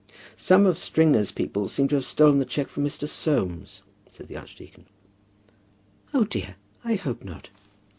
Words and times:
"Some 0.35 0.65
of 0.65 0.79
Stringer's 0.79 1.29
people 1.31 1.67
seem 1.67 1.87
to 1.89 1.95
have 1.95 2.05
stolen 2.05 2.39
the 2.39 2.45
cheque 2.45 2.69
from 2.69 2.83
Mr. 2.83 3.07
Soames," 3.07 3.83
said 4.09 4.29
the 4.29 4.35
archdeacon. 4.35 4.85
"O 6.11 6.23
dear; 6.23 6.55
I 6.83 6.95
hope 6.95 7.23
not." 7.23 7.51